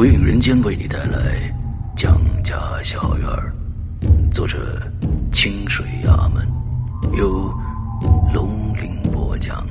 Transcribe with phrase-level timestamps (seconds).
[0.00, 1.54] 鬼影人间为你带来
[1.94, 3.28] 蒋家小院。
[4.30, 4.58] 作者：
[5.30, 6.48] 清水衙门，
[7.18, 7.54] 由
[8.32, 9.62] 龙鳞播讲。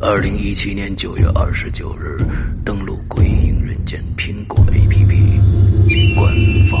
[0.00, 2.24] 二零一七年九月二十九日，
[2.64, 6.34] 登录《鬼影人间》苹果 APP 及官
[6.70, 6.80] 方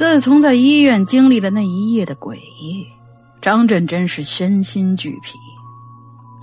[0.00, 2.86] 自从在医院经历了那一夜的诡异，
[3.42, 5.38] 张震真是身心俱疲。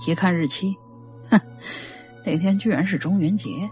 [0.06, 0.76] 一看日期，
[1.28, 1.40] 哼，
[2.24, 3.68] 那天居然是中元节。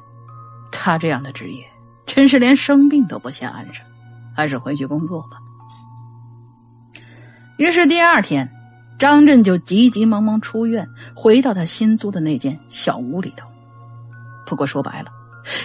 [0.73, 1.65] 他这样的职业，
[2.05, 3.87] 真是连生病都不嫌安生，
[4.35, 5.39] 还是回去工作吧。
[7.57, 8.51] 于是第二天，
[8.99, 13.47] 张震就急急忙忙出院，回到他新租的那间小屋里头。
[14.47, 15.13] 不过说白了，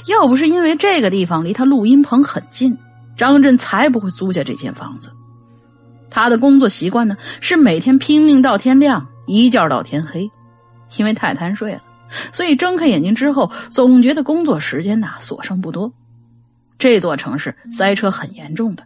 [0.05, 2.77] 要不是因为这个地方离他录音棚很近。
[3.17, 5.11] 张震才不会租下这间房子。
[6.09, 10.29] 他的工作习惯呢，是每天拼命到天亮，一觉到天黑。
[10.97, 11.81] 因为太贪睡了，
[12.33, 15.93] 所以睁开眼睛之后，总觉得工作时间呐所剩不多。
[16.77, 18.83] 这座城市塞车很严重的，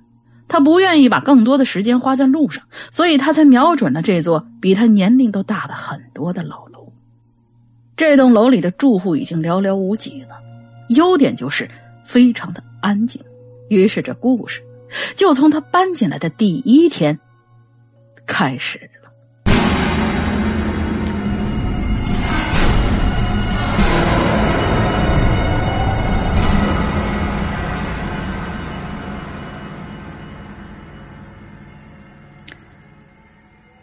[0.48, 6.94] 他不愿意把更多的时间花在路上，所以他才瞄准了这座比他年龄都大的很多的老楼。
[7.98, 10.36] 这栋楼里的住户已经寥寥无几了，
[10.90, 11.68] 优点就是
[12.04, 13.20] 非常的安静。
[13.68, 14.62] 于是，这故事
[15.16, 17.20] 就从他搬进来的第一天
[18.26, 19.12] 开始了。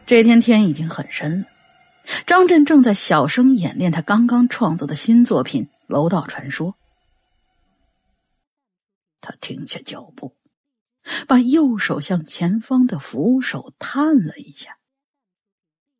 [0.05, 1.47] 这天天已经很深了，
[2.27, 6.69] 张震正在小声演练他刚刚创作的新作品《楼道传说》。
[9.23, 10.37] 他停下脚步，
[11.27, 14.79] 把右手向前方的扶手探了一下。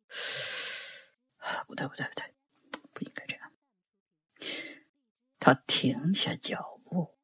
[1.65, 2.33] 不对，不对，不对，
[2.93, 3.51] 不应该这样。
[5.39, 7.15] 他停下脚步，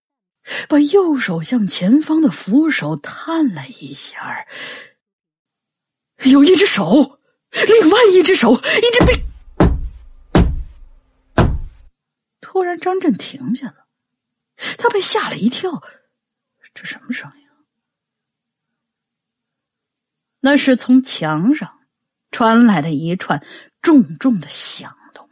[0.68, 4.48] 把右手向前方的扶手探了一下。
[6.24, 7.20] 有一只手，
[7.52, 9.26] 另外一只手，一只被……
[12.40, 13.89] 突然，张震停下了。
[14.78, 15.84] 他被吓了一跳，
[16.74, 17.48] 这什么声音？
[20.42, 21.80] 那是从墙上
[22.32, 23.46] 传来的一串
[23.82, 25.30] 重重的响动，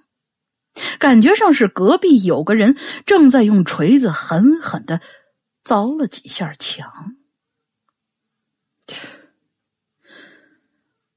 [0.99, 5.01] 感觉上是隔壁有个人正在用锤子狠狠的
[5.63, 7.15] 凿了几下墙。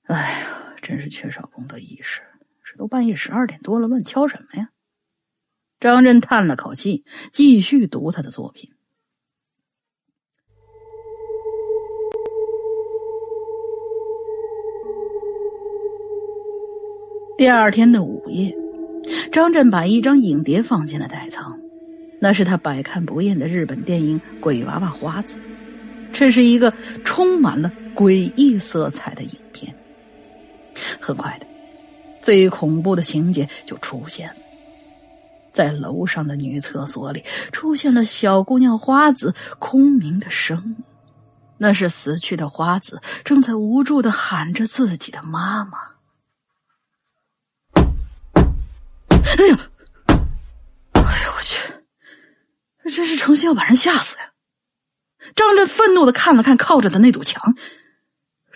[0.05, 2.23] 哎呀，真是缺少公德意识！
[2.65, 4.71] 这都半夜十二点多了，乱敲什么呀？
[5.81, 8.69] 张震叹了口气，继续读他的作品。
[17.39, 18.55] 第二天的午夜，
[19.33, 21.59] 张震把一张影碟放进了袋仓，
[22.21, 25.39] 那是他百看不厌的日本电影《鬼娃娃花子》，
[26.13, 29.75] 这是一个充满了诡异色彩的影片。
[31.01, 31.47] 很快的，
[32.21, 34.35] 最恐怖的情节就出现了。
[35.53, 40.77] 在楼上的女厕所里出现了小姑娘花子空鸣的声音，
[41.59, 45.79] 那是死去的花子正在无助的喊着自己的妈妈。
[47.75, 49.71] 哎呀！
[50.93, 51.59] 哎呦我去！
[52.91, 54.33] 真是诚心要把人吓死呀！
[55.35, 57.55] 张震愤怒的看了看靠着的那堵墙，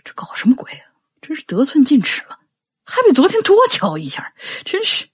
[0.02, 0.86] 这搞什么鬼啊？
[1.20, 2.38] 真是得寸进尺了，
[2.84, 5.06] 还比昨天多敲一下，真是。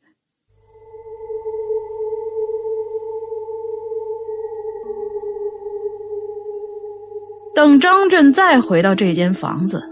[7.55, 9.83] 等张震再回到这间房子，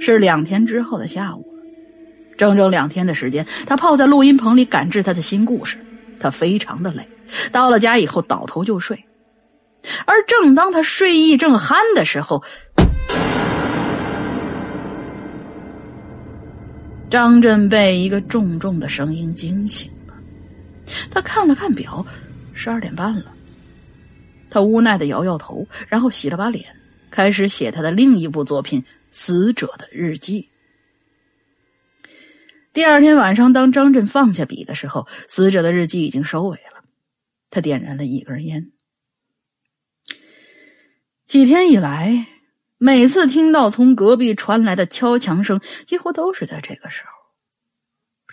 [0.00, 1.46] 是两天之后的下午。
[2.36, 5.78] 整整两天的时间，他泡在录音棚里赶制他的新故事，
[6.18, 7.08] 他非常的累。
[7.52, 9.04] 到了家以后，倒头就睡。
[10.04, 12.42] 而正当他睡意正酣的时候，
[17.08, 20.14] 张震被一个重重的声音惊醒了。
[21.12, 22.04] 他看了看表，
[22.52, 23.26] 十二点半了。
[24.50, 26.64] 他无奈的摇摇头，然后洗了把脸。
[27.14, 28.82] 开始写他的另一部作品
[29.12, 30.50] 《死者的日记》。
[32.72, 36.82] 第二天晚上，当张震放下笔的时候，《死者的日记》已经收尾了。
[37.50, 38.72] 他点燃了一根烟。
[41.24, 42.26] 几天以来，
[42.78, 47.10] 每次听到从隔壁传来的敲墙声，几乎都是在这个时候。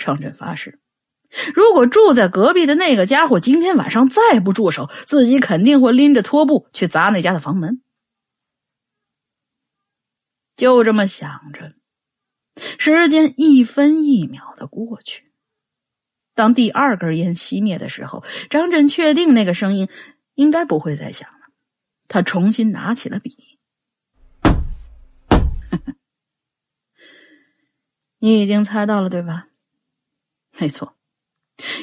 [0.03, 0.79] 张震发誓，
[1.53, 7.83] 如果住在隔壁的那个家伙今天晚上再不住手，自己肯定会拎着拖布去砸那家的房门。
[10.55, 11.73] 就这么想着，
[12.55, 15.31] 时间一分一秒的过去。
[16.33, 19.89] 当第二根烟熄灭的时候，张震确定那个声音
[20.35, 21.37] 应该不会再响了。
[22.07, 23.59] 他重新拿起了笔。
[28.19, 29.47] 你已经猜到了对吧？
[30.59, 30.95] 没错，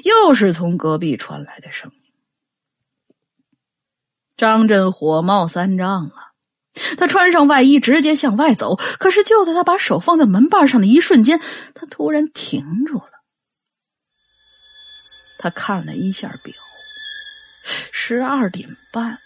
[0.05, 1.99] 又是从隔壁传来的声音。
[4.37, 6.28] 张震火冒三丈啊！
[6.97, 8.77] 他穿上外衣，直接向外走。
[8.77, 11.41] 可是，就在他把手放在门把上的一瞬间，
[11.75, 13.11] 他突然停住了。
[15.39, 16.55] 他看了一下表，
[17.93, 19.19] 十二点半。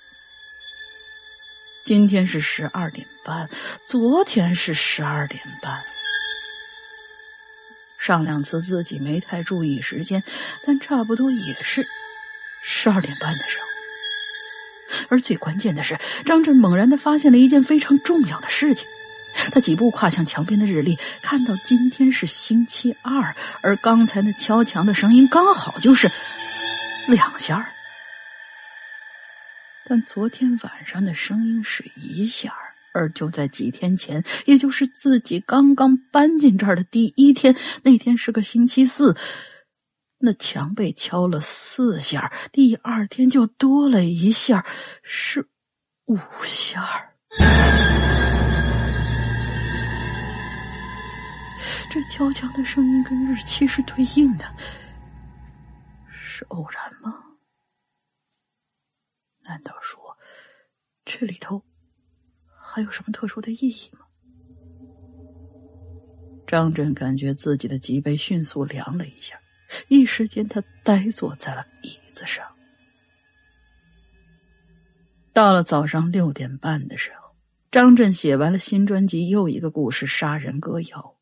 [1.85, 3.51] 今天是十二点半，
[3.87, 5.83] 昨天是十二点半。
[7.99, 10.23] 上两次自己没太注意时间，
[10.67, 11.85] 但差不多也是
[12.63, 13.72] 十二点半的时候。
[15.09, 18.87] 而最关键的是，张震猛然的发现了一件非常重要的事情。
[19.51, 26.11] 他几步跨向墙边的日历，看到今天是星期二，而刚才那敲墙的声音刚好就是
[27.09, 27.73] 两下
[29.89, 32.53] 但昨天晚上的声音是一下
[32.93, 39.17] 而就在几天前，也就是自己刚刚搬进这儿的第一天，那天是个星期四。
[40.25, 44.65] 那墙被敲了四下，第二天就多了一下，
[45.03, 45.45] 是
[46.05, 47.11] 五下。
[51.91, 54.45] 这敲墙的声音跟日期是对应的，
[56.09, 57.13] 是偶然吗？
[59.45, 60.17] 难道说
[61.05, 61.61] 这里头
[62.57, 64.07] 还有什么特殊的意义吗？
[66.47, 69.37] 张震感觉自己的脊背迅速凉了一下。
[69.89, 72.47] 一时间，他呆坐在了椅子上。
[75.33, 77.35] 到了早上六点半的时候，
[77.71, 81.15] 张震写完了新专辑又一个故事《杀人歌谣》。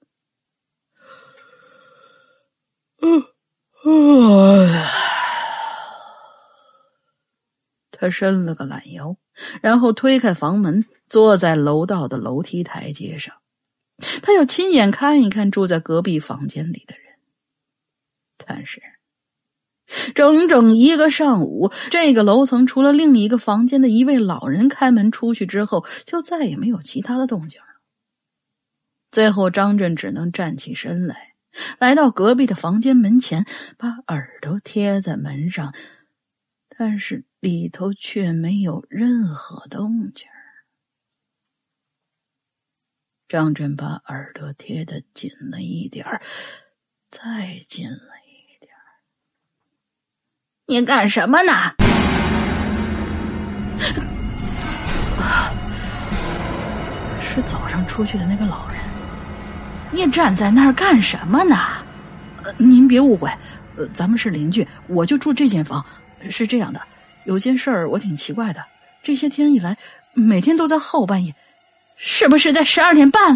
[7.93, 9.17] 他伸了个懒腰，
[9.61, 13.37] 然后推开房门，坐在楼道的楼梯台阶上。
[14.23, 17.10] 他要亲眼看一看住在隔壁房间里的人。
[18.53, 18.83] 但是，
[20.13, 27.67] 整整一个上午，这个楼层除了另一个房间的一位老人开门出去之后，就再也没有其他的动静了。
[29.13, 31.35] 最后，张震只能站起身来，
[31.79, 33.47] 来到隔壁的房间门前，
[33.79, 35.73] 把耳朵贴在门上，
[36.77, 40.27] 但是里头却没有任何动静。
[43.29, 46.05] 张震把耳朵贴的紧了一点
[47.13, 48.20] 再紧了。
[50.71, 51.53] 你干什么呢？
[57.21, 58.77] 是早上出去的那个老人。
[59.91, 61.57] 你站在那儿干什么呢？
[62.57, 63.29] 您别误会，
[63.77, 65.85] 呃，咱们是邻居，我就住这间房。
[66.29, 66.81] 是这样的，
[67.25, 68.63] 有件事儿我挺奇怪的，
[69.03, 69.77] 这些天以来，
[70.15, 71.35] 每天都在后半夜，
[71.97, 73.35] 是不是在十二点半？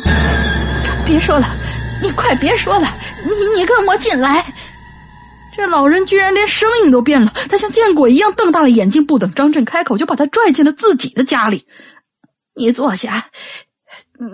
[1.04, 1.48] 别说了，
[2.00, 4.44] 你快别说了，你你跟我进来。
[5.56, 11.64] 这老人居然连声音都变了，他像见鬼一样瞪大了眼睛，不等张震开口，就把他拽进了自己的家里。
[12.56, 13.24] 你坐下，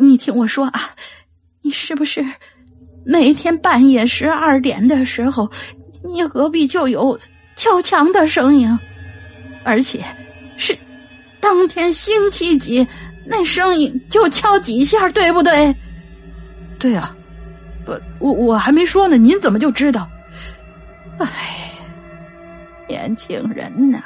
[0.00, 0.90] 你听我说啊，
[1.62, 2.24] 你是不是
[3.04, 5.50] 那天半夜十二点的时候，
[6.02, 7.18] 你隔壁就有
[7.56, 8.78] 敲墙的声音，
[9.62, 10.04] 而且
[10.56, 10.76] 是
[11.38, 12.86] 当天星期几，
[13.26, 15.74] 那声音就敲几下，对不对？
[16.78, 17.14] 对啊，
[17.84, 20.08] 不，我我还没说呢，您怎么就知道？
[21.24, 21.72] 哎，
[22.88, 24.02] 年轻人呐，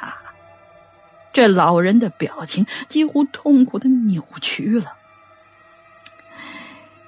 [1.31, 4.93] 这老人的表情几乎痛苦的扭曲了。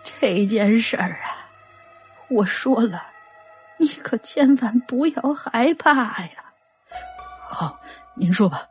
[0.04, 1.50] 这件事儿啊，
[2.30, 3.04] 我说了，
[3.78, 6.54] 你可千万不要害怕呀。
[7.48, 7.80] 好，
[8.16, 8.66] 您说吧。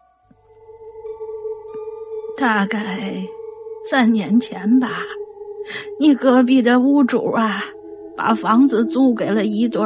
[2.37, 3.25] 大概
[3.89, 4.89] 三年前吧，
[6.01, 7.63] 你隔壁的屋主啊。
[8.17, 9.81] 把房子租给了一对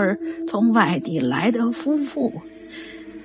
[0.46, 2.32] 从外地来的夫妇。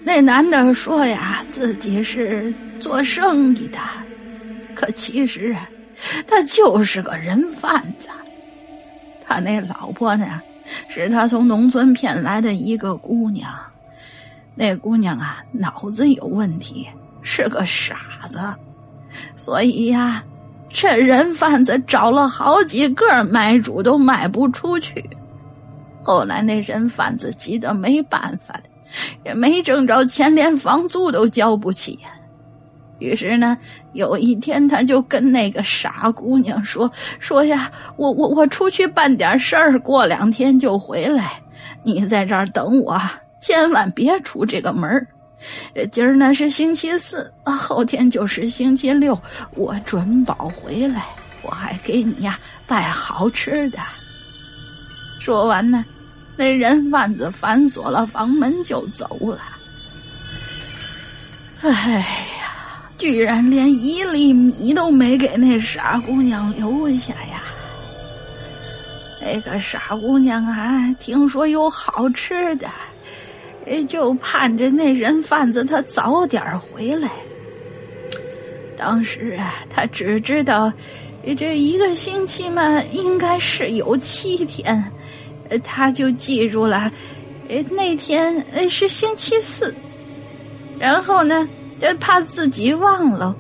[0.04, 3.80] 那男的说呀，自己是做生意的，
[4.76, 5.70] 可其实啊，
[6.28, 8.08] 他就是个人贩子。
[9.22, 10.42] 他那老婆呢，
[10.90, 13.52] 是他从农村骗来的一个姑娘。
[14.54, 16.88] 那姑娘啊，脑子有问题，
[17.24, 17.98] 是个傻
[18.28, 18.40] 子，
[19.36, 20.24] 所以呀。
[20.70, 25.10] 这人贩子找了好几个买主都卖不出去，
[26.04, 28.64] 后来那人贩子急得没办法了，
[29.24, 32.10] 也没挣着钱，连房租都交不起呀。
[33.00, 33.58] 于是呢，
[33.94, 41.42] 有一天他就跟那个傻姑娘说：“说呀，我我我出去办点事儿，过两天就回来，
[41.84, 43.02] 你在这儿等我，
[43.42, 45.08] 千万别出这个门儿。”
[45.92, 49.20] 今儿呢是星期四，后天就是星期六，
[49.52, 51.06] 我准保回来，
[51.42, 53.80] 我还给你呀带好吃的。
[55.22, 55.84] 说完呢，
[56.38, 59.40] 那人贩子反锁了房门就走了。
[61.62, 67.42] 哎呀，居然连一粒米都没给那傻姑娘留下呀！
[69.20, 72.70] 那个傻姑娘啊，听说有好吃的。
[73.88, 77.10] 就盼着那人贩子他早点回来。
[78.78, 80.72] 当时啊，他只知道，
[81.38, 84.84] 这一个星期嘛，应该是有七天，
[85.64, 86.92] 他就记住了，
[87.72, 89.74] 那天是星期四。
[90.78, 91.48] 然后呢，
[92.02, 93.36] 怕自己忘了，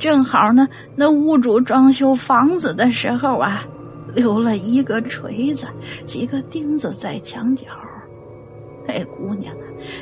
[0.00, 3.66] 正好呢，那屋主装修房子的时候啊，
[4.14, 5.66] 留了一个锤子，
[6.04, 7.64] 几个钉子在墙角。
[8.86, 9.54] 那姑娘，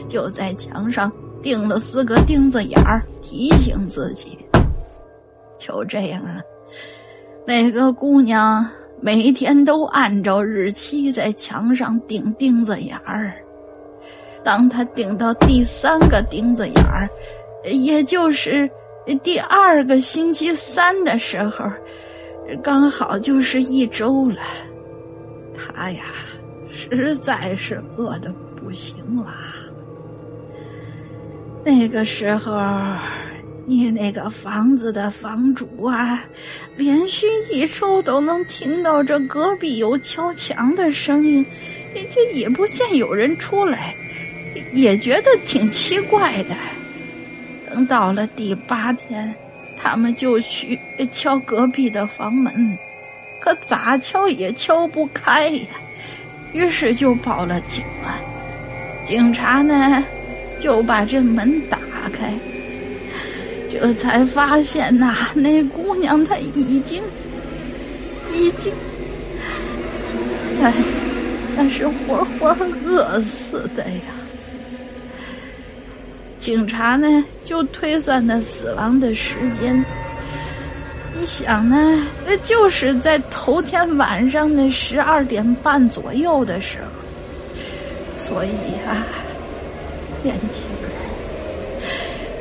[0.09, 1.11] 就在墙上
[1.43, 4.39] 钉了四个钉子眼儿，提醒自己。
[5.59, 6.43] 就这样啊，
[7.47, 8.69] 那个姑娘
[9.01, 13.33] 每天都按照日期在墙上钉钉子眼儿。
[14.43, 17.09] 当她钉到第三个钉子眼儿，
[17.65, 18.69] 也就是
[19.23, 21.65] 第二个星期三的时候，
[22.63, 24.43] 刚好就是一周了。
[25.55, 26.03] 她呀，
[26.69, 28.31] 实在是饿的。
[28.65, 29.37] 不行了，
[31.63, 32.59] 那个时候，
[33.67, 36.25] 你那个房子的房主啊，
[36.75, 41.45] 连续一周都能听到这隔壁有敲墙的声音，
[41.95, 43.95] 也就也不见有人出来，
[44.73, 46.57] 也觉得挺奇怪的。
[47.71, 49.35] 等到了第八天，
[49.77, 50.79] 他们就去
[51.13, 52.79] 敲隔壁的房门，
[53.41, 55.67] 可咋敲也敲不开呀，
[56.55, 58.23] 于是就报了警了。
[59.05, 60.03] 警察呢，
[60.59, 61.79] 就把这门打
[62.11, 62.33] 开，
[63.71, 67.03] 这才发现呐，那姑娘她已经，
[68.33, 68.73] 已经，
[70.63, 70.73] 哎，
[71.55, 74.01] 那是活活饿死的呀。
[76.39, 79.85] 警察呢，就推算那死亡的时间，
[81.21, 81.77] 一想呢，
[82.27, 87.04] 那就是在头天晚上的十二点半左右的时候。
[88.17, 88.51] 所以
[88.87, 89.07] 啊，
[90.23, 90.91] 年轻人，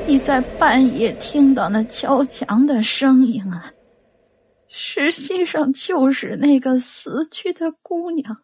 [0.07, 3.71] 你在半夜听到那敲墙的声音啊，
[4.69, 8.37] 实际上就是那个死去的姑娘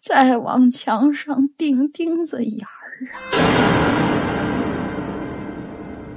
[0.00, 3.18] 在往墙上钉钉子眼儿啊。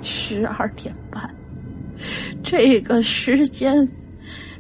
[0.02, 1.34] 十二点半，
[2.44, 3.88] 这个时间，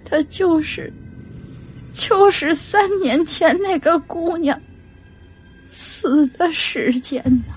[0.05, 0.91] 他就是，
[1.91, 4.59] 就是三年前那个姑娘。
[5.73, 7.53] 死的时间呢？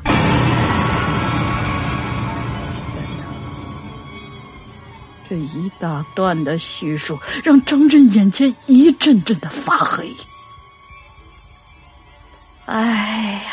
[5.28, 10.10] 这一大段的叙述让张震眼前一阵阵的发黑。
[12.64, 13.52] 哎呀，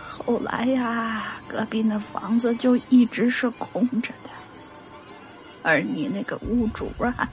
[0.00, 4.30] 后来呀，隔壁那房子就一直是空着的，
[5.62, 7.28] 而你那个屋主啊，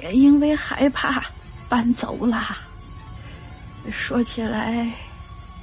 [0.00, 1.24] 也因为害怕
[1.70, 2.58] 搬走了。
[3.92, 4.90] 说起来，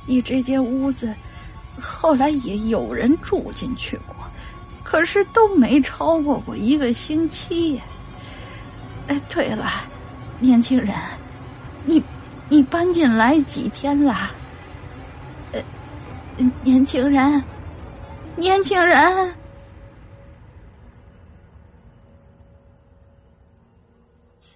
[0.05, 1.13] 你这间屋子
[1.79, 4.15] 后来也有人住进去过，
[4.83, 7.81] 可是都没超过过一个星期。
[9.07, 9.87] 哎，对了，
[10.39, 10.95] 年轻人，
[11.85, 12.03] 你
[12.49, 14.31] 你搬进来几天了？
[15.51, 15.63] 呃，
[16.63, 17.43] 年轻人，
[18.35, 19.33] 年轻人。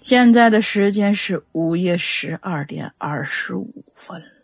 [0.02, 4.35] 现在的时间是午夜十二点二十五分了。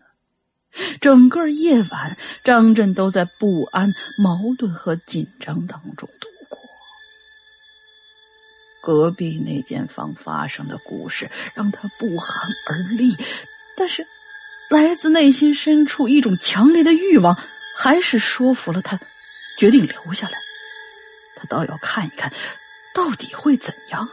[1.00, 6.60] 整个夜晚，张震都在不安、矛盾和紧张当中度过。
[8.82, 13.16] 隔壁那间房发生的故事让他不寒而栗，
[13.76, 14.06] 但是
[14.70, 17.38] 来自内心深处一种强烈的欲望，
[17.78, 19.00] 还是说服了他，
[19.58, 20.38] 决定留下来。
[21.36, 22.32] 他倒要看一看，
[22.94, 24.08] 到底会怎样。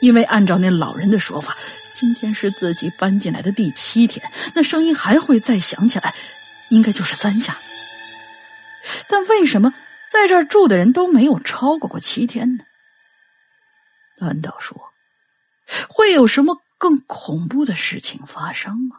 [0.00, 1.58] 因为按照那老人的说法，
[2.00, 6.14] 今天是自己搬进来的第七天，那声音还会再响起来，
[6.70, 7.58] 应该就是三下。
[9.06, 9.70] 但为什么
[10.10, 12.64] 在这儿住的人都没有超过过七天呢？
[14.18, 14.94] 难道说
[15.90, 18.96] 会有什么更恐怖的事情发生吗？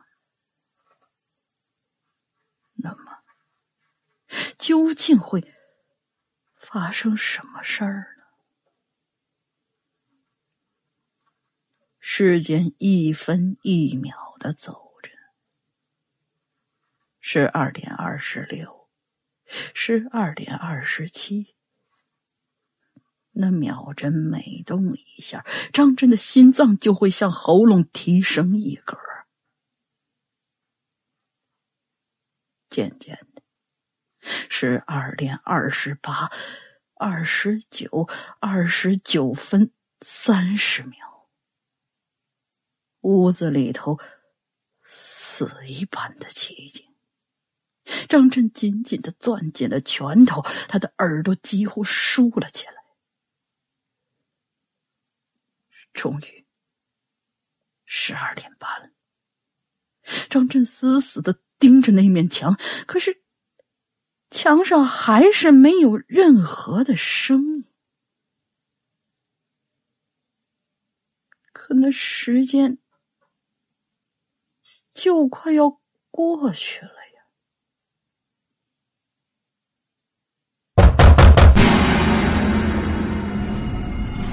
[2.75, 3.17] 那么，
[4.60, 5.41] 究竟会
[6.55, 8.21] 发生什么事儿呢？
[12.13, 15.10] 时间一分一秒的走着，
[17.22, 18.89] 十二点二十六，
[19.46, 21.56] 十二点二十七。
[23.32, 28.98] 那秒针每动一下，张震的心脏就会向喉咙提升一格。
[32.70, 33.41] 渐渐的，
[34.20, 36.29] 十二点二十八，
[36.96, 38.09] 二十九，
[38.42, 41.10] 二十九分三十秒。
[43.01, 44.00] 屋子里头
[44.83, 46.94] 死一般的寂静，
[48.07, 52.74] 张震紧紧的攥紧了拳头，他的耳朵几乎竖了起来。
[55.94, 56.46] 终于，
[57.85, 58.92] 十二点半了，
[60.29, 63.24] 张震死死的盯着那面墙，可是
[64.29, 67.66] 墙上还是没有任何的声音。
[71.51, 72.77] 可那时间。
[74.94, 77.24] 就快要过去了呀！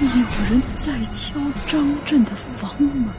[0.01, 0.05] 有
[0.45, 3.13] 人在敲张震的房门。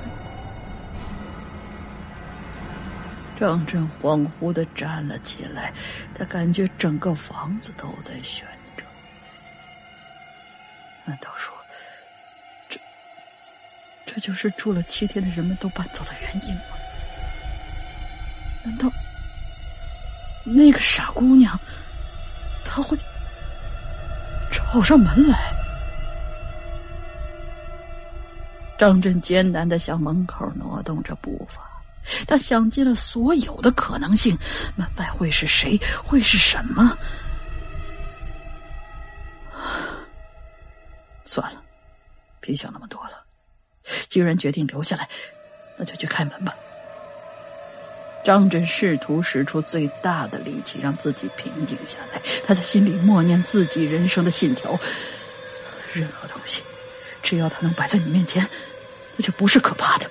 [3.39, 5.73] 张震恍惚的站了起来，
[6.15, 8.87] 他感觉整个房子都在旋转。
[11.07, 11.57] 难道说，
[12.69, 12.79] 这
[14.05, 16.77] 这就是住了七天的人们都搬走的原因吗？
[18.65, 18.91] 难道
[20.45, 21.59] 那个傻姑娘，
[22.65, 22.97] 她会
[24.51, 25.53] 找上门来？
[28.79, 31.61] 张震艰难的向门口挪动着步伐，
[32.27, 34.35] 他想尽了所有的可能性：
[34.75, 35.79] 门外会是谁？
[36.03, 36.97] 会是什么？
[41.27, 41.63] 算了，
[42.41, 43.23] 别想那么多了。
[44.09, 45.07] 既然决定留下来，
[45.77, 46.55] 那就去开门吧。
[48.23, 52.21] 张震试图使出最大的力气，让自己平静下来。
[52.47, 54.79] 他在心里默念自己人生的信条：
[55.93, 56.63] 任何东西，
[57.23, 58.47] 只要它能摆在你面前，
[59.17, 60.11] 那就不是可怕的。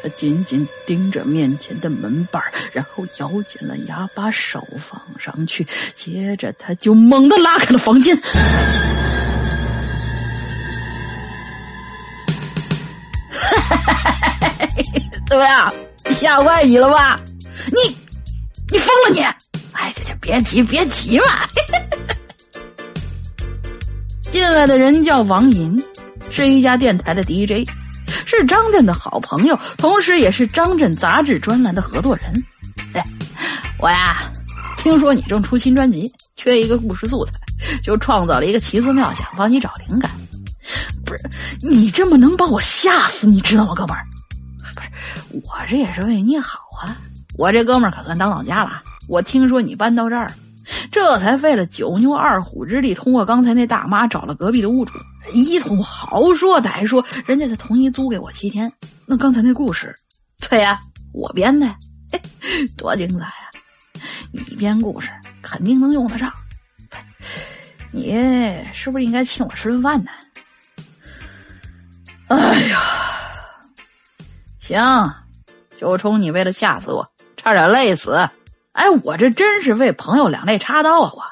[0.00, 2.40] 他紧紧盯着面前的门板，
[2.72, 5.66] 然后咬紧了牙，把手放上去。
[5.94, 8.16] 接着，他就猛地拉开了房间。
[15.26, 15.74] 怎么样？
[16.14, 17.20] 吓坏你了吧？
[17.66, 17.96] 你，
[18.70, 19.20] 你疯了你！
[19.72, 21.24] 哎，这这别急别急嘛。
[24.28, 25.82] 进来的人叫王银，
[26.30, 27.66] 是一家电台的 DJ，
[28.26, 32.44] 是张震的好朋友，同时也是张震杂志专栏的合作人。
[32.92, 33.04] 哎，
[33.78, 34.30] 我呀，
[34.76, 37.32] 听说你正出新专辑，缺一个故事素材，
[37.82, 40.10] 就创造了一个奇思妙想，帮你找灵感。
[41.06, 41.30] 不是
[41.62, 44.04] 你这么能把我吓死，你知道吗，哥们儿？
[45.32, 46.96] 我这也是为你好啊！
[47.36, 48.82] 我这哥们儿可算当老家了。
[49.08, 50.32] 我听说你搬到这儿，
[50.90, 54.92] 这才费了九牛二虎之力，通过刚才那大妈找了隔壁的屋主，
[55.32, 58.70] 一通好说歹说，人家才同意租给我七天。
[59.06, 59.94] 那刚才那故事，
[60.48, 60.78] 对呀，
[61.12, 61.74] 我编的，
[62.76, 63.48] 多精彩啊！
[64.32, 65.10] 你编故事
[65.40, 66.32] 肯定能用得上。
[67.90, 68.14] 你
[68.74, 70.10] 是不是应该请我吃顿饭呢？
[72.28, 72.78] 哎呀，
[74.68, 75.14] 行，
[75.76, 78.28] 就冲你为了吓死我，差点累死。
[78.72, 81.12] 哎，我这真是为朋友两肋插刀啊！
[81.16, 81.22] 我，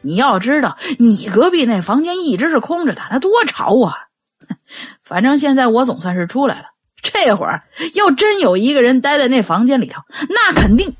[0.00, 3.96] 你要知道，你隔壁那房间一直是空着的，那多吵啊！
[5.02, 6.66] 反正现在我总算是出来了，
[7.02, 10.94] 这会儿要真有一个人待在那房间里头，那肯定